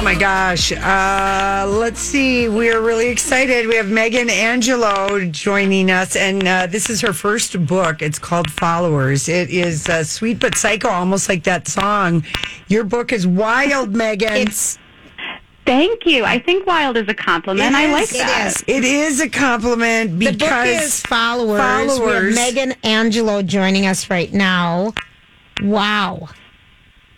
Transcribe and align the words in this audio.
Oh 0.00 0.02
my 0.02 0.14
gosh. 0.14 0.72
Uh, 0.72 1.66
let's 1.68 2.00
see. 2.00 2.48
We 2.48 2.70
are 2.70 2.80
really 2.80 3.08
excited. 3.08 3.66
We 3.66 3.76
have 3.76 3.90
Megan 3.90 4.30
Angelo 4.30 5.26
joining 5.26 5.90
us, 5.90 6.16
and 6.16 6.48
uh, 6.48 6.66
this 6.68 6.88
is 6.88 7.02
her 7.02 7.12
first 7.12 7.66
book. 7.66 8.00
It's 8.00 8.18
called 8.18 8.50
Followers. 8.50 9.28
It 9.28 9.50
is 9.50 9.86
uh, 9.90 10.02
sweet 10.02 10.40
but 10.40 10.56
psycho, 10.56 10.88
almost 10.88 11.28
like 11.28 11.44
that 11.44 11.68
song. 11.68 12.24
Your 12.68 12.82
book 12.82 13.12
is 13.12 13.26
wild, 13.26 13.94
Megan. 13.94 14.32
It's 14.36 14.78
Thank 15.66 16.06
you. 16.06 16.24
I 16.24 16.38
think 16.38 16.66
wild 16.66 16.96
is 16.96 17.06
a 17.06 17.14
compliment. 17.14 17.74
It 17.74 17.76
I 17.76 17.84
is, 17.84 17.92
like 17.92 18.22
it 18.22 18.26
that. 18.26 18.46
is. 18.46 18.64
It 18.66 18.84
is 18.84 19.20
a 19.20 19.28
compliment 19.28 20.18
the 20.18 20.32
because 20.32 20.48
book 20.48 20.82
is 20.82 21.00
followers. 21.02 21.50
We 21.50 21.58
have 21.58 21.88
Followers. 21.88 22.34
Megan 22.36 22.72
Angelo 22.84 23.42
joining 23.42 23.84
us 23.84 24.08
right 24.08 24.32
now. 24.32 24.94
Wow. 25.62 26.30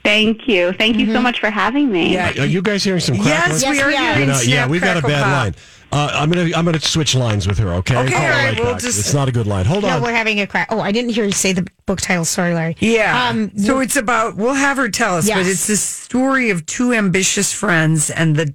Thank 0.03 0.48
you. 0.48 0.73
Thank 0.73 0.96
you 0.96 1.12
so 1.12 1.21
much 1.21 1.39
for 1.41 1.50
having 1.50 1.91
me. 1.93 2.12
Yeah. 2.14 2.30
Are 2.41 2.46
you 2.46 2.61
guys 2.62 2.82
hearing 2.84 3.01
some 3.01 3.16
crackling? 3.19 3.61
Yes, 3.61 3.62
we 3.70 3.80
are 3.80 3.87
we 3.88 3.97
are. 3.97 4.01
hearing 4.15 4.20
You 4.20 4.27
know, 4.27 4.41
yeah, 4.41 4.66
we've 4.66 4.80
got 4.80 4.97
a 4.97 5.02
bad 5.02 5.23
pop. 5.25 5.33
line. 5.45 5.55
Uh, 5.92 6.09
I'm 6.15 6.30
gonna 6.30 6.51
I'm 6.56 6.65
gonna 6.65 6.80
switch 6.80 7.15
lines 7.15 7.47
with 7.47 7.59
her. 7.59 7.69
Okay. 7.75 7.97
Okay, 7.98 8.12
Call 8.15 8.23
all 8.23 8.28
right, 8.30 8.52
right 8.56 8.65
we'll 8.65 8.78
just- 8.78 8.98
It's 8.98 9.12
not 9.12 9.28
a 9.28 9.33
good 9.33 9.47
line. 9.47 9.66
Hold 9.66 9.83
No, 9.83 9.91
on. 9.91 10.01
No, 10.01 10.06
we're 10.06 10.15
having 10.15 10.41
a 10.41 10.47
crack. 10.47 10.69
Oh, 10.70 10.80
I 10.80 10.91
didn't 10.91 11.11
hear 11.11 11.25
you 11.27 11.33
say 11.33 11.52
the 11.52 11.66
book 11.84 12.01
title. 12.01 12.25
Sorry, 12.25 12.55
Larry. 12.55 12.77
Yeah. 12.80 13.28
Um, 13.28 13.56
so 13.59 13.80
it's 13.80 13.97
about, 13.97 14.37
we'll 14.37 14.55
have 14.55 14.78
her 14.78 14.88
tell 14.88 15.16
us, 15.16 15.28
but 15.28 15.47
it's 15.47 15.66
the 15.66 15.77
story 15.77 16.48
of 16.48 16.64
two 16.64 16.95
ambitious 16.95 17.53
friends 17.53 18.09
and 18.09 18.37
the 18.37 18.55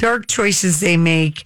dark 0.00 0.26
choices 0.26 0.80
they 0.80 0.96
make. 0.96 1.44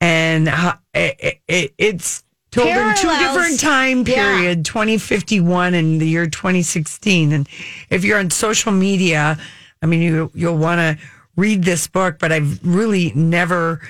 And 0.00 0.48
how, 0.48 0.78
it, 0.94 1.40
it, 1.46 1.74
it's 1.78 2.24
told 2.50 2.68
in 2.68 2.94
two 2.96 3.08
different 3.18 3.60
time 3.60 3.98
Yeah. 4.06 4.14
period 4.36 4.64
2051 4.64 5.74
and 5.74 6.00
the 6.00 6.06
year 6.08 6.26
2016. 6.26 7.32
And 7.32 7.48
if 7.90 8.04
you're 8.04 8.18
on 8.18 8.30
social 8.30 8.72
media, 8.72 9.38
I 9.82 9.86
mean, 9.86 10.02
you, 10.02 10.30
you'll 10.34 10.58
want 10.58 10.78
to 10.80 11.04
read 11.36 11.64
this 11.64 11.86
book, 11.86 12.18
but 12.18 12.32
I've 12.32 12.58
really 12.66 13.12
never. 13.14 13.80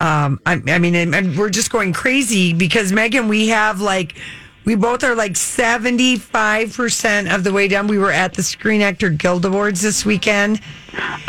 Um, 0.00 0.40
I, 0.44 0.60
I 0.66 0.78
mean, 0.78 0.94
and, 0.96 1.14
and 1.14 1.38
we're 1.38 1.48
just 1.50 1.70
going 1.70 1.92
crazy 1.92 2.52
because 2.52 2.92
Megan, 2.92 3.28
we 3.28 3.48
have 3.48 3.80
like, 3.80 4.16
we 4.64 4.74
both 4.74 5.04
are 5.04 5.14
like 5.14 5.32
75% 5.32 7.34
of 7.34 7.44
the 7.44 7.52
way 7.52 7.68
down. 7.68 7.86
We 7.86 7.98
were 7.98 8.12
at 8.12 8.34
the 8.34 8.42
Screen 8.42 8.80
Actor 8.80 9.10
Guild 9.10 9.44
Awards 9.44 9.80
this 9.80 10.04
weekend. 10.04 10.60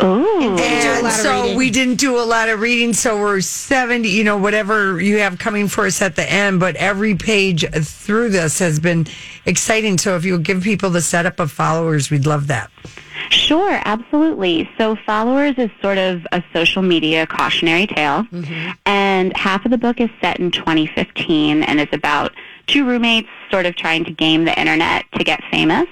A 0.00 0.04
And 0.04 1.12
so 1.12 1.56
we 1.56 1.70
didn't 1.70 1.96
do 1.96 2.20
a 2.20 2.22
lot 2.22 2.48
of 2.48 2.60
reading. 2.60 2.92
So 2.92 3.18
we're 3.18 3.40
70, 3.40 4.08
you 4.08 4.24
know, 4.24 4.36
whatever 4.36 5.00
you 5.00 5.18
have 5.18 5.38
coming 5.38 5.68
for 5.68 5.86
us 5.86 6.02
at 6.02 6.16
the 6.16 6.30
end. 6.30 6.60
But 6.60 6.76
every 6.76 7.14
page 7.14 7.68
through 7.70 8.30
this 8.30 8.58
has 8.58 8.78
been 8.78 9.06
exciting. 9.46 9.98
So 9.98 10.16
if 10.16 10.24
you'll 10.24 10.38
give 10.38 10.62
people 10.62 10.90
the 10.90 11.02
setup 11.02 11.40
of 11.40 11.50
followers, 11.50 12.10
we'd 12.10 12.26
love 12.26 12.46
that. 12.48 12.70
Sure, 13.30 13.80
absolutely. 13.84 14.68
So, 14.76 14.96
Followers 15.06 15.54
is 15.56 15.70
sort 15.80 15.98
of 15.98 16.26
a 16.32 16.42
social 16.52 16.82
media 16.82 17.26
cautionary 17.26 17.86
tale, 17.86 18.24
mm-hmm. 18.24 18.70
and 18.86 19.36
half 19.36 19.64
of 19.64 19.70
the 19.70 19.78
book 19.78 20.00
is 20.00 20.10
set 20.20 20.40
in 20.40 20.50
2015 20.50 21.62
and 21.62 21.80
it's 21.80 21.92
about 21.92 22.32
two 22.66 22.86
roommates 22.86 23.28
sort 23.50 23.66
of 23.66 23.76
trying 23.76 24.04
to 24.04 24.10
game 24.10 24.44
the 24.44 24.58
internet 24.58 25.04
to 25.12 25.24
get 25.24 25.42
famous. 25.50 25.86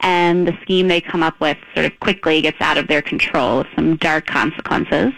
And 0.00 0.46
the 0.46 0.56
scheme 0.62 0.88
they 0.88 1.00
come 1.00 1.22
up 1.22 1.40
with 1.40 1.56
sort 1.74 1.86
of 1.86 1.98
quickly 2.00 2.42
gets 2.42 2.60
out 2.60 2.76
of 2.76 2.86
their 2.86 3.02
control 3.02 3.58
with 3.58 3.66
some 3.74 3.96
dark 3.96 4.26
consequences. 4.26 5.12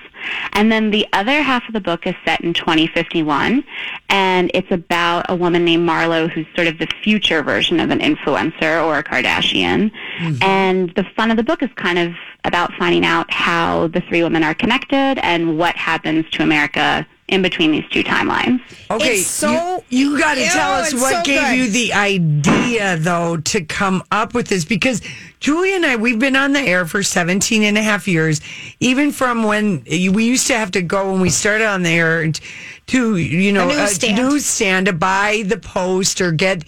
And 0.52 0.70
then 0.70 0.90
the 0.90 1.06
other 1.12 1.42
half 1.42 1.66
of 1.68 1.74
the 1.74 1.80
book 1.80 2.06
is 2.06 2.14
set 2.24 2.40
in 2.40 2.52
2051, 2.52 3.64
and 4.08 4.50
it's 4.54 4.70
about 4.70 5.26
a 5.28 5.36
woman 5.36 5.64
named 5.64 5.88
Marlo 5.88 6.28
who's 6.28 6.46
sort 6.54 6.66
of 6.66 6.78
the 6.78 6.88
future 7.02 7.42
version 7.42 7.80
of 7.80 7.90
an 7.90 8.00
influencer 8.00 8.84
or 8.84 8.98
a 8.98 9.04
Kardashian. 9.04 9.90
Mm-hmm. 10.18 10.42
And 10.42 10.90
the 10.94 11.04
fun 11.16 11.30
of 11.30 11.36
the 11.36 11.42
book 11.42 11.62
is 11.62 11.70
kind 11.76 11.98
of 11.98 12.14
about 12.44 12.72
finding 12.74 13.04
out 13.04 13.30
how 13.32 13.88
the 13.88 14.00
three 14.00 14.22
women 14.22 14.42
are 14.42 14.54
connected 14.54 15.18
and 15.22 15.58
what 15.58 15.76
happens 15.76 16.28
to 16.30 16.42
America 16.42 17.06
in 17.28 17.42
between 17.42 17.72
these 17.72 17.84
two 17.90 18.02
timelines. 18.02 18.60
Okay, 18.90 19.18
It's 19.18 19.26
so- 19.26 19.84
you, 19.90 20.18
got 20.18 20.34
to 20.34 20.44
tell 20.44 20.72
us 20.72 20.94
what 20.94 21.12
so 21.12 21.22
gave 21.22 21.40
good. 21.42 21.56
you 21.56 21.70
the 21.70 21.92
idea, 21.92 22.96
though, 22.96 23.36
to 23.36 23.64
come 23.64 24.02
up 24.10 24.34
with 24.34 24.48
this 24.48 24.64
because 24.64 25.02
Julie 25.40 25.74
and 25.74 25.84
I, 25.84 25.96
we've 25.96 26.18
been 26.18 26.36
on 26.36 26.52
the 26.52 26.60
air 26.60 26.86
for 26.86 27.02
17 27.02 27.62
and 27.62 27.76
a 27.76 27.82
half 27.82 28.08
years, 28.08 28.40
even 28.80 29.12
from 29.12 29.44
when 29.44 29.84
we 29.84 30.24
used 30.24 30.46
to 30.48 30.54
have 30.54 30.70
to 30.72 30.82
go 30.82 31.12
when 31.12 31.20
we 31.20 31.30
started 31.30 31.66
on 31.66 31.82
the 31.82 31.90
air 31.90 32.32
to, 32.86 33.16
you 33.16 33.52
know, 33.52 33.68
A 33.68 33.72
uh, 33.72 33.76
newsstand. 33.76 34.16
newsstand 34.16 34.86
to 34.86 34.92
buy 34.94 35.42
the 35.46 35.58
post 35.58 36.20
or 36.20 36.32
get. 36.32 36.64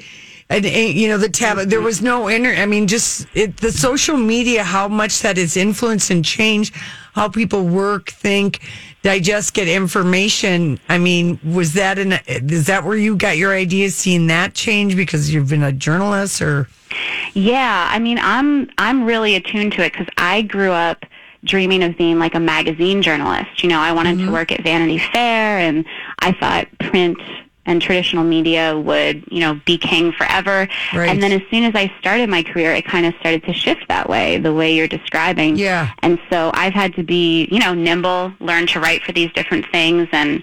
And 0.52 0.64
you 0.66 1.06
know 1.06 1.16
the 1.16 1.28
tab. 1.28 1.58
Mm-hmm. 1.58 1.68
There 1.70 1.80
was 1.80 2.02
no 2.02 2.26
inter. 2.26 2.52
I 2.52 2.66
mean, 2.66 2.88
just 2.88 3.24
it, 3.34 3.58
the 3.58 3.70
social 3.70 4.16
media. 4.16 4.64
How 4.64 4.88
much 4.88 5.20
that 5.20 5.36
has 5.36 5.56
influenced 5.56 6.10
and 6.10 6.24
changed 6.24 6.74
how 7.12 7.28
people 7.28 7.66
work, 7.66 8.10
think, 8.10 8.60
digest, 9.02 9.54
get 9.54 9.68
information. 9.68 10.78
I 10.88 10.98
mean, 10.98 11.38
was 11.44 11.74
that 11.74 11.98
an? 11.98 12.18
Is 12.26 12.66
that 12.66 12.84
where 12.84 12.96
you 12.96 13.16
got 13.16 13.36
your 13.36 13.54
ideas? 13.54 13.96
Seeing 13.96 14.26
that 14.28 14.54
change 14.54 14.96
because 14.96 15.32
you've 15.32 15.48
been 15.48 15.62
a 15.62 15.72
journalist, 15.72 16.42
or 16.42 16.68
Yeah, 17.34 17.88
I 17.90 17.98
mean, 17.98 18.18
I'm 18.18 18.70
I'm 18.78 19.04
really 19.04 19.36
attuned 19.36 19.72
to 19.74 19.84
it 19.84 19.92
because 19.92 20.08
I 20.16 20.42
grew 20.42 20.72
up 20.72 21.04
dreaming 21.44 21.82
of 21.82 21.96
being 21.96 22.18
like 22.18 22.34
a 22.34 22.40
magazine 22.40 23.02
journalist. 23.02 23.62
You 23.62 23.70
know, 23.70 23.80
I 23.80 23.92
wanted 23.92 24.18
to 24.18 24.24
mm-hmm. 24.24 24.32
work 24.32 24.52
at 24.52 24.62
Vanity 24.62 24.98
Fair, 24.98 25.58
and 25.58 25.84
I 26.18 26.32
thought 26.32 26.66
print 26.78 27.18
and 27.70 27.80
traditional 27.80 28.24
media 28.24 28.76
would, 28.76 29.24
you 29.30 29.38
know, 29.38 29.60
be 29.64 29.78
king 29.78 30.10
forever. 30.10 30.68
Right. 30.92 31.08
And 31.08 31.22
then 31.22 31.30
as 31.30 31.42
soon 31.50 31.62
as 31.62 31.74
I 31.76 31.92
started 32.00 32.28
my 32.28 32.42
career, 32.42 32.72
it 32.74 32.84
kind 32.84 33.06
of 33.06 33.14
started 33.20 33.44
to 33.44 33.52
shift 33.52 33.86
that 33.88 34.08
way, 34.08 34.38
the 34.38 34.52
way 34.52 34.74
you're 34.74 34.88
describing. 34.88 35.56
Yeah. 35.56 35.92
And 36.00 36.18
so 36.30 36.50
I've 36.52 36.72
had 36.72 36.94
to 36.96 37.04
be, 37.04 37.46
you 37.50 37.60
know, 37.60 37.72
nimble, 37.72 38.32
learn 38.40 38.66
to 38.68 38.80
write 38.80 39.02
for 39.02 39.12
these 39.12 39.32
different 39.32 39.66
things 39.70 40.08
and 40.10 40.42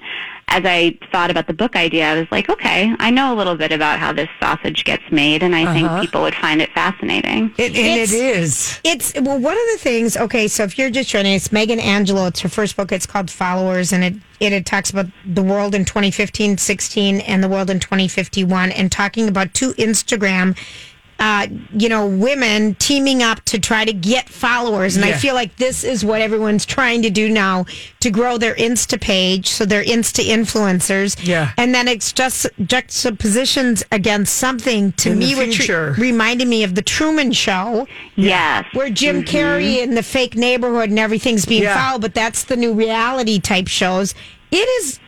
as 0.49 0.63
I 0.65 0.97
thought 1.11 1.29
about 1.29 1.47
the 1.47 1.53
book 1.53 1.75
idea, 1.75 2.09
I 2.09 2.17
was 2.17 2.27
like, 2.31 2.49
okay, 2.49 2.95
I 2.99 3.11
know 3.11 3.33
a 3.33 3.35
little 3.35 3.55
bit 3.55 3.71
about 3.71 3.99
how 3.99 4.13
this 4.13 4.29
sausage 4.39 4.85
gets 4.85 5.03
made, 5.11 5.43
and 5.43 5.53
I 5.53 5.73
think 5.73 5.87
uh-huh. 5.87 6.01
people 6.01 6.21
would 6.21 6.35
find 6.35 6.61
it 6.61 6.71
fascinating. 6.71 7.53
it, 7.57 7.75
and 7.75 7.75
It's- 7.75 8.13
it 8.13 8.37
is. 8.37 8.79
It's 8.83 9.13
well, 9.15 9.39
one 9.39 9.53
of 9.53 9.67
the 9.73 9.79
things. 9.79 10.15
Okay, 10.15 10.47
so 10.47 10.63
if 10.63 10.77
you're 10.77 10.89
just 10.89 11.09
joining, 11.09 11.33
it's 11.33 11.51
Megan 11.51 11.79
Angelo. 11.79 12.27
It's 12.27 12.39
her 12.41 12.49
first 12.49 12.77
book. 12.77 12.91
It's 12.91 13.05
called 13.05 13.29
Followers, 13.29 13.91
and 13.91 14.03
it 14.03 14.13
it, 14.39 14.53
it 14.53 14.65
talks 14.65 14.89
about 14.89 15.07
the 15.25 15.41
world 15.41 15.73
in 15.75 15.83
2015, 15.83 16.57
16, 16.57 17.21
and 17.21 17.43
the 17.43 17.49
world 17.49 17.69
in 17.69 17.79
2051, 17.79 18.71
and 18.71 18.91
talking 18.91 19.27
about 19.27 19.53
two 19.53 19.73
Instagram. 19.73 20.57
Uh, 21.19 21.47
you 21.73 21.89
know, 21.89 22.05
women 22.05 22.75
teaming 22.75 23.23
up 23.23 23.43
to 23.45 23.57
try 23.59 23.83
to 23.83 23.91
get 23.93 24.29
followers. 24.29 24.95
And 24.95 25.03
I 25.03 25.13
feel 25.13 25.33
like 25.33 25.55
this 25.55 25.83
is 25.83 26.05
what 26.05 26.21
everyone's 26.21 26.63
trying 26.65 27.01
to 27.01 27.09
do 27.09 27.27
now 27.27 27.65
to 28.01 28.11
grow 28.11 28.37
their 28.37 28.53
Insta 28.53 29.01
page. 29.01 29.47
So 29.47 29.65
they're 29.65 29.83
Insta 29.83 30.23
influencers. 30.23 31.17
Yeah. 31.27 31.53
And 31.57 31.73
then 31.73 31.87
it's 31.87 32.11
just 32.13 32.45
juxtapositions 32.63 33.83
against 33.91 34.35
something 34.35 34.91
to 34.93 35.11
In 35.11 35.19
me, 35.19 35.35
which 35.35 35.67
re- 35.69 35.91
reminded 35.97 36.47
me 36.47 36.63
of 36.63 36.75
the 36.75 36.81
Truman 36.81 37.31
Show 37.31 37.87
Yes. 38.15 38.65
where 38.73 38.89
Jim 38.89 39.23
Carrey 39.23 39.77
in 39.81 39.95
the 39.95 40.03
fake 40.03 40.35
neighborhood 40.35 40.89
and 40.89 40.99
everything's 40.99 41.45
being 41.45 41.57
Mm-hmm. 41.63 41.63
Yeah. 41.75 41.87
followed, 41.89 42.01
but 42.01 42.13
that's 42.13 42.43
the 42.43 42.55
new 42.55 42.73
reality 42.73 43.39
type 43.39 43.67
shows. 43.67 44.13
It 44.51 44.57
is 44.57 44.99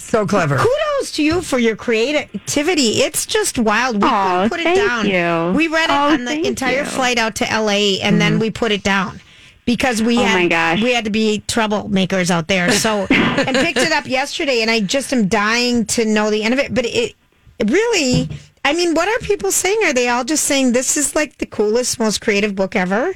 So 0.00 0.26
clever. 0.26 0.56
kudos 0.56 1.12
to 1.12 1.22
you 1.22 1.42
for 1.42 1.58
your 1.58 1.76
creativity. 1.76 3.02
It's 3.02 3.26
just 3.26 3.58
wild. 3.58 4.02
We 4.02 4.08
Aw, 4.08 4.48
couldn't 4.48 4.64
put 4.66 4.72
it 4.72 4.74
down. 4.76 5.06
you. 5.06 5.56
We 5.56 5.68
read 5.68 5.90
it 5.90 5.92
Oh, 5.92 6.14
on 6.14 6.24
the 6.24 6.46
entire 6.46 6.80
you. 6.80 6.84
flight 6.84 7.18
out 7.18 7.36
to 7.36 7.44
LA 7.44 7.98
and 8.02 8.20
then 8.20 8.32
mm-hmm. 8.32 8.40
we 8.40 8.50
put 8.50 8.72
it 8.72 8.82
down. 8.82 9.20
Because 9.66 10.02
we 10.02 10.18
Oh 10.18 10.22
had 10.24 10.34
my 10.34 10.48
gosh. 10.48 10.82
we 10.82 10.92
had 10.94 11.04
to 11.04 11.10
be 11.10 11.44
troublemakers 11.46 12.30
out 12.30 12.48
there. 12.48 12.70
So 12.80 13.06
and 13.10 13.56
picked 13.56 13.78
it 13.78 13.92
up 13.92 14.06
yesterday 14.06 14.62
and 14.62 14.70
I 14.70 14.80
just 14.80 15.12
am 15.12 15.28
dying 15.28 15.84
to 15.86 16.04
know 16.04 16.30
the 16.30 16.42
end 16.42 16.54
of 16.54 16.60
it. 16.60 16.74
But 16.74 16.86
it, 16.86 17.14
it 17.58 17.70
really 17.70 18.28
I 18.64 18.72
mean, 18.72 18.94
what 18.94 19.08
are 19.08 19.18
people 19.26 19.52
saying? 19.52 19.78
Are 19.84 19.92
they 19.92 20.08
all 20.08 20.24
just 20.24 20.44
saying 20.44 20.72
this 20.72 20.96
is 20.96 21.14
like 21.14 21.38
the 21.38 21.46
coolest, 21.46 21.98
most 21.98 22.20
creative 22.20 22.54
book 22.54 22.74
ever? 22.74 23.14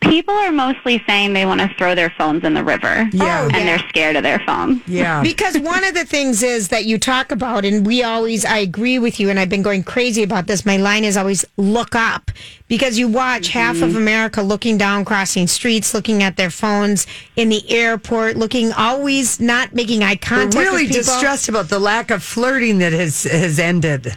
People 0.00 0.34
are 0.34 0.52
mostly 0.52 1.02
saying 1.06 1.32
they 1.32 1.46
want 1.46 1.60
to 1.60 1.68
throw 1.76 1.94
their 1.94 2.10
phones 2.10 2.44
in 2.44 2.54
the 2.54 2.64
river. 2.64 3.08
Yeah. 3.12 3.44
And 3.44 3.54
oh, 3.54 3.58
yeah. 3.58 3.64
they're 3.64 3.88
scared 3.88 4.16
of 4.16 4.22
their 4.22 4.38
phones. 4.40 4.80
Yeah. 4.86 5.22
because 5.22 5.58
one 5.58 5.84
of 5.84 5.94
the 5.94 6.04
things 6.04 6.42
is 6.42 6.68
that 6.68 6.84
you 6.84 6.98
talk 6.98 7.32
about, 7.32 7.64
and 7.64 7.86
we 7.86 8.02
always, 8.02 8.44
I 8.44 8.58
agree 8.58 8.98
with 8.98 9.18
you, 9.18 9.30
and 9.30 9.38
I've 9.38 9.48
been 9.48 9.62
going 9.62 9.82
crazy 9.82 10.22
about 10.22 10.46
this. 10.46 10.64
My 10.64 10.76
line 10.76 11.04
is 11.04 11.16
always 11.16 11.44
look 11.56 11.94
up 11.94 12.30
because 12.68 12.98
you 12.98 13.08
watch 13.08 13.48
half 13.48 13.76
of 13.76 13.90
mm-hmm. 13.90 13.98
America 13.98 14.42
looking 14.42 14.78
down, 14.78 15.04
crossing 15.04 15.46
streets, 15.46 15.94
looking 15.94 16.22
at 16.22 16.36
their 16.36 16.50
phones 16.50 17.06
in 17.36 17.48
the 17.48 17.68
airport, 17.70 18.36
looking 18.36 18.72
always 18.72 19.40
not 19.40 19.74
making 19.74 20.02
eye 20.02 20.10
We're 20.10 20.16
contact. 20.16 20.54
really 20.54 20.84
with 20.84 20.92
people. 20.92 21.04
distressed 21.04 21.48
about 21.48 21.68
the 21.68 21.78
lack 21.78 22.10
of 22.10 22.22
flirting 22.22 22.78
that 22.78 22.92
has 22.92 23.24
has 23.24 23.58
ended. 23.58 24.14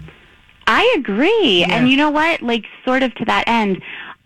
I 0.67 0.95
agree. 0.97 1.63
And 1.63 1.89
you 1.89 1.97
know 1.97 2.11
what? 2.11 2.41
Like, 2.41 2.65
sort 2.85 3.03
of 3.03 3.13
to 3.15 3.25
that 3.25 3.45
end, 3.47 3.81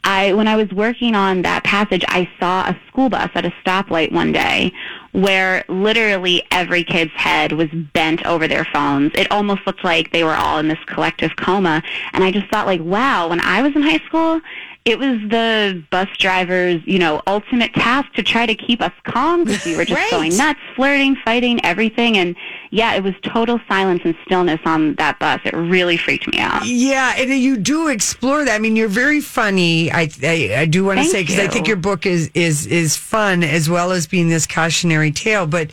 I 0.05 0.33
when 0.33 0.47
I 0.47 0.55
was 0.55 0.69
working 0.71 1.15
on 1.15 1.41
that 1.41 1.63
passage, 1.63 2.05
I 2.07 2.29
saw 2.39 2.61
a 2.69 2.79
school 2.87 3.09
bus 3.09 3.29
at 3.35 3.43
a 3.45 3.53
stoplight 3.65 4.11
one 4.11 4.31
day 4.31 4.71
where 5.11 5.63
literally 5.67 6.43
every 6.51 6.83
kid's 6.83 7.11
head 7.15 7.51
was 7.53 7.69
bent 7.93 8.25
over 8.25 8.47
their 8.47 8.65
phones. 8.65 9.11
It 9.15 9.31
almost 9.31 9.61
looked 9.65 9.83
like 9.83 10.11
they 10.11 10.23
were 10.23 10.35
all 10.35 10.59
in 10.59 10.67
this 10.67 10.83
collective 10.87 11.35
coma. 11.37 11.81
And 12.13 12.23
I 12.23 12.31
just 12.31 12.47
thought 12.49 12.65
like, 12.67 12.81
wow, 12.81 13.29
when 13.29 13.39
I 13.41 13.61
was 13.61 13.75
in 13.75 13.81
high 13.81 13.99
school, 14.05 14.41
it 14.83 14.99
was 14.99 15.17
the 15.29 15.83
bus 15.89 16.07
driver's, 16.19 16.79
you 16.85 16.99
know, 16.99 17.21
ultimate 17.25 17.73
task 17.73 18.13
to 18.13 18.23
try 18.23 18.45
to 18.45 18.53
keep 18.53 18.81
us 18.81 18.91
calm 19.03 19.43
because 19.45 19.65
we 19.65 19.75
were 19.75 19.85
just 19.85 19.99
Right. 20.01 20.11
going 20.11 20.37
nuts, 20.37 20.59
flirting, 20.75 21.15
fighting, 21.25 21.63
everything. 21.65 22.17
And 22.17 22.35
yeah, 22.75 22.93
it 22.95 23.03
was 23.03 23.13
total 23.23 23.57
silence 23.69 24.01
and 24.03 24.17
stillness 24.25 24.59
on 24.65 24.95
that 24.95 25.17
bus. 25.17 25.39
It 25.45 25.55
really 25.55 25.95
freaked 25.95 26.27
me 26.27 26.39
out. 26.39 26.65
Yeah, 26.65 27.15
and 27.17 27.29
you 27.29 27.55
do 27.55 27.87
explore 27.87 28.43
that. 28.43 28.53
I 28.53 28.59
mean, 28.59 28.75
you're 28.75 28.89
very 28.89 29.21
funny. 29.21 29.89
I 29.93 30.09
I, 30.21 30.55
I 30.57 30.65
do 30.65 30.83
want 30.83 30.99
to 30.99 31.05
say 31.05 31.23
because 31.23 31.39
I 31.39 31.47
think 31.47 31.69
your 31.69 31.77
book 31.77 32.05
is 32.05 32.29
is 32.33 32.67
is 32.67 32.97
fun 32.97 33.43
as 33.43 33.69
well 33.69 33.93
as 33.93 34.07
being 34.07 34.27
this 34.27 34.45
cautionary 34.45 35.11
tale. 35.11 35.47
But 35.47 35.71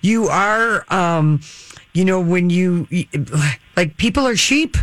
you 0.00 0.28
are, 0.28 0.84
um, 0.94 1.40
you 1.92 2.04
know, 2.04 2.20
when 2.20 2.50
you 2.50 2.86
like 3.76 3.96
people 3.96 4.24
are 4.24 4.36
sheep. 4.36 4.76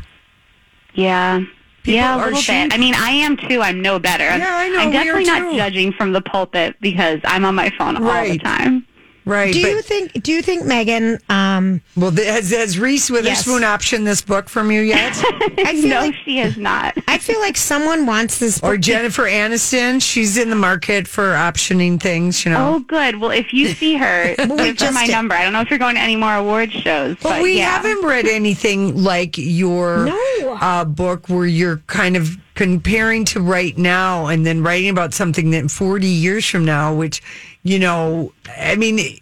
Yeah. 0.94 1.40
People 1.84 1.96
yeah, 1.96 2.16
a 2.16 2.26
little 2.26 2.40
sheep. 2.40 2.70
bit. 2.70 2.74
I 2.74 2.78
mean, 2.78 2.94
I 2.96 3.12
am 3.12 3.38
too. 3.38 3.62
I'm 3.62 3.82
no 3.82 3.98
better. 3.98 4.26
I'm, 4.26 4.42
Yeah, 4.42 4.56
I 4.56 4.68
know, 4.68 4.80
I'm 4.80 4.92
definitely 4.92 5.24
not 5.24 5.56
judging 5.56 5.94
from 5.94 6.12
the 6.12 6.22
pulpit 6.22 6.76
because 6.82 7.22
I'm 7.24 7.46
on 7.46 7.56
my 7.56 7.72
phone 7.78 7.96
all 7.96 8.24
the 8.24 8.38
time. 8.38 8.86
Right. 9.24 9.54
Do 9.54 9.62
but, 9.62 9.70
you 9.70 9.82
think? 9.84 10.24
Do 10.24 10.32
you 10.32 10.42
think 10.42 10.66
Megan? 10.66 11.20
Um, 11.30 11.82
well, 11.96 12.12
th- 12.12 12.28
has, 12.28 12.50
has 12.52 12.80
Reese 12.80 13.10
Witherspoon 13.12 13.62
optioned 13.62 14.04
this 14.06 14.22
book 14.22 14.50
from 14.50 14.72
you 14.72 14.82
yet? 14.82 15.14
I 15.60 15.74
feel 15.80 15.90
No, 15.90 16.00
like 16.02 16.16
she 16.26 16.40
is 16.40 16.58
not. 16.58 16.98
I 17.08 17.18
feel 17.20 17.40
like 17.40 17.56
someone 17.56 18.06
wants 18.08 18.40
this 18.40 18.60
book. 18.60 18.72
or 18.74 18.78
Jennifer 18.78 19.24
Aniston? 19.24 20.02
She's 20.02 20.38
in 20.38 20.50
the 20.50 20.56
market 20.56 21.08
for 21.08 21.34
optioning 21.34 22.02
things, 22.02 22.44
you 22.46 22.52
know. 22.52 22.76
Oh, 22.76 22.80
good. 22.80 23.18
Well, 23.20 23.32
if 23.32 23.54
you 23.54 23.68
see 23.70 23.96
her, 23.96 24.36
we 24.40 24.58
give 24.74 24.80
her 24.80 24.92
my 24.92 25.06
did. 25.06 25.12
number. 25.12 25.36
I 25.36 25.44
don't 25.44 25.54
know 25.54 25.62
if 25.62 25.70
you're 25.70 25.78
going 25.80 25.96
to 25.96 26.02
any 26.02 26.16
more 26.16 26.34
award 26.36 26.72
shows, 26.72 27.16
But, 27.22 27.30
but, 27.30 27.42
we 27.44 27.58
yeah. 27.60 27.70
haven't 27.80 28.04
read 28.04 28.26
anything 28.28 29.04
like 29.04 29.38
your 29.38 30.06
No. 30.06 30.58
uh, 30.60 30.84
book 30.86 31.30
where 31.30 31.46
you're 31.46 31.78
kind 31.88 32.16
of 32.18 32.38
comparing 32.56 33.24
to 33.26 33.40
right 33.40 33.78
now 33.78 34.26
and 34.28 34.46
then 34.46 34.62
writing 34.64 34.90
about 34.90 35.14
something 35.14 35.52
that 35.52 35.72
40 35.72 36.06
years 36.08 36.46
from 36.46 36.66
now, 36.66 36.94
which, 36.94 37.22
you 37.64 37.80
know, 37.80 38.34
I 38.58 38.76
mean, 38.76 39.20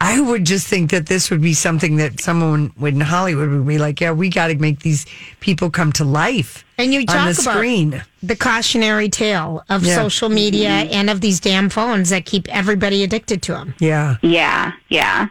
I 0.00 0.20
would 0.20 0.44
just 0.46 0.66
think 0.68 0.90
that 0.90 1.06
this 1.06 1.28
would 1.30 1.40
be 1.42 1.54
something 1.54 1.96
that 1.96 2.20
someone 2.20 2.72
in 2.80 3.00
Hollywood 3.00 3.50
would 3.50 3.66
be 3.66 3.78
like, 3.78 4.00
yeah, 4.00 4.12
we 4.12 4.28
got 4.28 4.46
to 4.48 4.54
make 4.56 4.80
these 4.80 5.06
people 5.40 5.70
come 5.70 5.92
to 5.94 6.04
life 6.04 6.64
And 6.78 6.92
you 6.94 7.00
on 7.00 7.06
talk 7.06 7.34
the 7.34 7.42
about 7.42 7.54
screen. 7.56 8.02
the 8.22 8.36
cautionary 8.36 9.08
tale 9.08 9.64
of 9.68 9.82
Yeah. 9.84 9.96
social 9.96 10.28
media 10.28 10.68
mm-hmm. 10.68 10.92
and 10.94 11.10
of 11.10 11.20
these 11.20 11.40
damn 11.40 11.68
phones 11.68 12.10
that 12.10 12.24
keep 12.26 12.48
everybody 12.48 13.02
addicted 13.02 13.42
to 13.42 13.52
them. 13.52 13.74
Yeah. 13.80 14.16
Yeah, 14.22 14.72
yeah. 14.88 15.28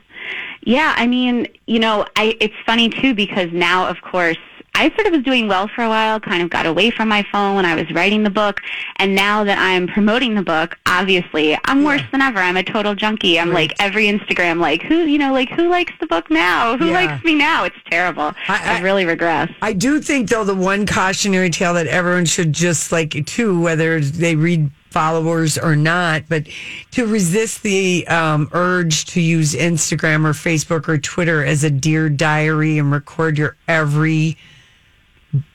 Yeah, 0.63 0.93
I 0.97 1.07
mean, 1.07 1.47
you 1.65 1.79
know, 1.79 2.05
I 2.17 2.35
it's 2.41 2.53
funny 2.65 2.89
too 2.89 3.13
because 3.15 3.49
now 3.53 3.87
of 3.87 4.01
course 4.01 4.37
I 4.79 4.89
sort 4.95 5.07
of 5.07 5.13
was 5.13 5.23
doing 5.23 5.47
well 5.47 5.67
for 5.67 5.83
a 5.83 5.89
while, 5.89 6.19
kind 6.19 6.43
of 6.43 6.49
got 6.51 6.65
away 6.67 6.91
from 6.91 7.09
my 7.09 7.25
phone 7.31 7.55
when 7.55 7.65
I 7.65 7.73
was 7.73 7.89
writing 7.91 8.21
the 8.23 8.29
book, 8.29 8.61
and 8.97 9.15
now 9.15 9.43
that 9.43 9.57
I'm 9.57 9.87
promoting 9.87 10.35
the 10.35 10.43
book, 10.43 10.77
obviously 10.85 11.57
I'm 11.65 11.83
worse 11.83 12.03
than 12.11 12.21
ever. 12.21 12.37
I'm 12.39 12.57
a 12.57 12.63
total 12.63 12.93
junkie. 12.93 13.39
I'm 13.39 13.51
like 13.51 13.73
every 13.79 14.05
Instagram 14.05 14.59
like 14.59 14.83
who, 14.83 14.95
you 15.05 15.17
know, 15.17 15.33
like 15.33 15.49
who 15.49 15.67
likes 15.67 15.93
the 15.99 16.05
book 16.05 16.29
now? 16.29 16.77
Who 16.77 16.87
Yeah. 16.87 16.93
likes 16.93 17.23
me 17.23 17.33
now? 17.35 17.63
It's 17.63 17.75
terrible. 17.89 18.33
I- 18.47 18.75
I've 18.75 18.83
really 18.83 19.05
regressed. 19.05 19.55
I 19.61 19.73
do 19.73 19.99
think, 19.99 20.29
though, 20.29 20.43
the 20.43 20.53
one 20.55 20.85
cautionary 20.85 21.49
tale 21.49 21.73
that 21.73 21.87
everyone 21.87 22.25
should 22.25 22.53
just 22.53 22.91
like 22.91 23.25
too, 23.25 23.59
whether 23.59 23.99
they 23.99 24.35
read 24.35 24.69
followers 24.91 25.57
or 25.57 25.75
not, 25.75 26.23
but 26.29 26.43
to 26.91 27.05
resist 27.07 27.63
the 27.63 28.07
um, 28.07 28.47
urge 28.53 29.05
to 29.05 29.21
use 29.21 29.53
Instagram 29.53 30.23
or 30.25 30.33
Facebook 30.33 30.87
or 30.87 30.97
Twitter 30.97 31.43
as 31.43 31.63
a 31.63 31.69
dear 31.69 32.09
diary 32.09 32.77
and 32.77 32.91
record 32.91 33.37
your 33.37 33.55
every 33.67 34.37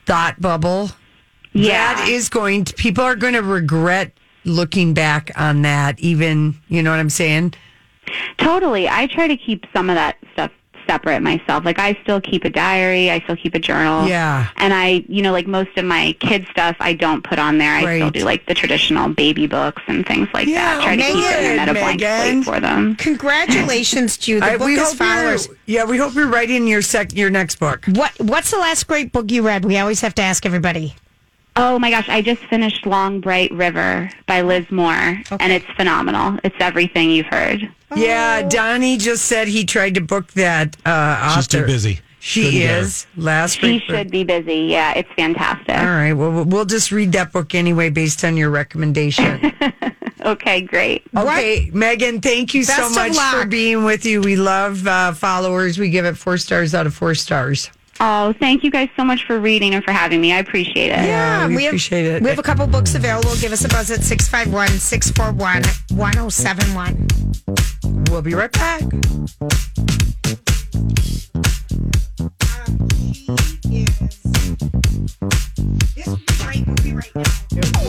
thought 0.05 0.39
bubble. 0.41 0.91
Yeah. 1.53 1.95
That 1.95 2.07
is 2.09 2.29
going 2.29 2.65
to, 2.65 2.73
people 2.73 3.03
are 3.03 3.15
going 3.15 3.33
to 3.33 3.43
regret 3.43 4.11
looking 4.45 4.93
back 4.93 5.31
on 5.35 5.61
that, 5.61 5.99
even, 5.99 6.55
you 6.67 6.83
know 6.83 6.91
what 6.91 6.99
I'm 6.99 7.09
saying? 7.09 7.53
Totally. 8.37 8.89
I 8.89 9.07
try 9.07 9.27
to 9.27 9.37
keep 9.37 9.65
some 9.73 9.89
of 9.89 9.95
that 9.95 10.17
stuff 10.33 10.51
separate 10.87 11.21
myself. 11.21 11.65
Like 11.65 11.79
I 11.79 11.97
still 12.03 12.19
keep 12.21 12.43
a 12.45 12.49
diary, 12.49 13.09
I 13.11 13.19
still 13.21 13.35
keep 13.35 13.55
a 13.55 13.59
journal. 13.59 14.07
Yeah. 14.07 14.49
And 14.57 14.73
I, 14.73 15.03
you 15.07 15.21
know, 15.21 15.31
like 15.31 15.47
most 15.47 15.77
of 15.77 15.85
my 15.85 16.15
kid 16.19 16.47
stuff 16.51 16.75
I 16.79 16.93
don't 16.93 17.23
put 17.23 17.39
on 17.39 17.57
there. 17.57 17.73
I 17.73 17.97
still 17.97 18.11
do 18.11 18.23
like 18.23 18.45
the 18.45 18.53
traditional 18.53 19.09
baby 19.09 19.47
books 19.47 19.81
and 19.87 20.05
things 20.05 20.27
like 20.33 20.47
Yeah, 20.47 20.75
that. 20.77 20.83
Try 20.83 20.95
to 20.95 21.01
keep 21.01 21.15
Megan, 21.15 21.31
the 21.31 21.49
internet 21.51 21.69
a 21.69 21.73
blank 21.73 22.01
Megan. 22.01 22.43
slate 22.43 22.55
for 22.55 22.59
them. 22.59 22.95
Congratulations 22.95 24.17
to 24.17 24.31
you. 24.31 24.39
The 24.39 24.45
I- 24.45 24.57
book 24.57 24.65
we 24.67 24.75
is 24.79 24.93
followers. 24.93 25.49
Yeah, 25.65 25.85
we 25.85 25.97
hope 25.97 26.13
you're 26.13 26.27
writing 26.27 26.67
your 26.67 26.81
sec, 26.81 27.13
your 27.15 27.29
next 27.29 27.55
book. 27.55 27.85
What 27.87 28.11
What's 28.19 28.51
the 28.51 28.57
last 28.57 28.87
great 28.87 29.11
book 29.11 29.31
you 29.31 29.41
read? 29.45 29.65
We 29.65 29.77
always 29.77 30.01
have 30.01 30.13
to 30.15 30.21
ask 30.21 30.45
everybody. 30.45 30.95
Oh 31.55 31.77
my 31.79 31.89
gosh, 31.91 32.09
I 32.09 32.21
just 32.21 32.41
finished 32.45 32.85
Long 32.85 33.19
Bright 33.19 33.51
River 33.51 34.09
by 34.27 34.41
Liz 34.41 34.69
Moore 34.71 34.91
and 34.93 35.51
it's 35.51 35.65
phenomenal. 35.75 36.39
It's 36.43 36.55
everything 36.59 37.11
you've 37.11 37.27
heard. 37.27 37.69
Yeah, 37.95 38.41
Donnie 38.47 38.97
just 38.97 39.25
said 39.25 39.47
he 39.47 39.63
tried 39.65 39.93
to 39.95 40.01
book 40.01 40.31
that 40.33 40.75
uh, 40.85 41.35
She's 41.35 41.47
too 41.47 41.65
busy. 41.65 41.99
She 42.19 42.43
Couldn't 42.45 42.59
get 42.59 42.69
her. 42.71 42.77
is. 42.81 43.07
Last 43.17 43.59
She 43.59 43.73
week. 43.73 43.83
should 43.83 44.09
be 44.09 44.23
busy. 44.23 44.55
Yeah, 44.61 44.93
it's 44.93 45.09
fantastic. 45.15 45.77
All 45.77 45.85
right. 45.85 46.13
Well, 46.13 46.31
we'll- 46.31 46.45
we'll 46.45 46.65
just 46.65 46.91
read 46.91 47.11
that 47.11 47.31
book 47.33 47.53
anyway 47.53 47.89
based 47.89 48.23
on 48.23 48.35
your 48.37 48.49
recommendation. 48.49 49.51
Okay, 50.25 50.61
great. 50.61 51.03
okay, 51.17 51.69
Megan, 51.73 52.21
thank 52.21 52.53
you 52.53 52.63
so 52.63 52.77
Best 52.77 52.91
of 52.91 52.95
much 52.95 53.17
for 53.33 53.45
being 53.45 53.83
with 53.83 54.05
you. 54.05 54.21
We 54.21 54.37
love 54.37 54.87
uh, 54.87 55.11
followers. 55.13 55.77
We 55.77 55.89
give 55.89 56.05
it 56.05 56.15
four 56.15 56.37
stars 56.37 56.73
out 56.73 56.87
of 56.87 56.93
four 56.93 57.13
stars. 57.13 57.69
Oh, 57.99 58.33
thank 58.33 58.63
you 58.63 58.71
guys 58.71 58.89
so 58.97 59.03
much 59.03 59.25
for 59.25 59.39
reading 59.39 59.75
and 59.75 59.83
for 59.83 59.91
having 59.91 60.19
me. 60.19 60.33
I 60.33 60.39
appreciate 60.39 60.87
it. 60.87 61.05
Yeah, 61.05 61.47
we, 61.47 61.57
we 61.57 61.67
appreciate 61.67 62.05
have, 62.05 62.15
it. 62.15 62.23
We 62.23 62.29
have 62.29 62.39
a 62.39 62.43
couple 62.43 62.65
books 62.67 62.95
available. 62.95 63.35
Give 63.37 63.51
us 63.51 63.63
a 63.63 63.69
buzz 63.69 63.91
at 63.91 64.01
651 64.01 64.79
641 64.79 65.63
1071. 65.97 67.07
We'll 68.09 68.21
be 68.21 68.33
right 68.33 68.51
back. 68.51 68.81
Um, 68.81 68.93
is. 73.71 74.23
This 75.95 76.07
is 76.07 76.45
right 76.45 76.65
now. 77.15 77.82